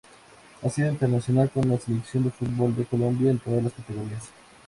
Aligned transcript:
Ha 0.63 0.67
sido 0.71 0.89
internacional 0.89 1.51
con 1.51 1.69
la 1.69 1.77
Selección 1.77 2.23
de 2.23 2.31
fútbol 2.31 2.75
de 2.75 2.85
Colombia 2.85 3.29
en 3.29 3.37
todas 3.37 3.63
las 3.63 3.73
categorías. 3.73 4.29